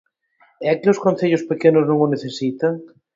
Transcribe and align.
¿É 0.71 0.73
que 0.79 0.91
os 0.93 1.01
concellos 1.05 1.47
pequenos 1.51 1.83
non 1.89 1.97
o 2.05 2.07
necesitan? 2.13 2.73